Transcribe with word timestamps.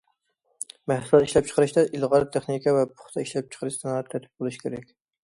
مەھسۇلات 0.91 1.27
ئىشلەپچىقىرىشتا 1.27 1.83
ئىلغار 1.97 2.25
تېخنىكا 2.37 2.73
ۋە 2.79 2.87
پۇختا 2.95 3.27
ئىشلەپچىقىرىش 3.27 3.79
سانائەت 3.83 4.11
تەرتىپى 4.15 4.35
بولۇشى 4.43 4.65
كېرەك. 4.65 4.91